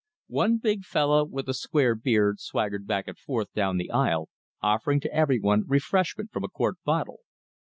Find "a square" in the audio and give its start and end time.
1.47-1.93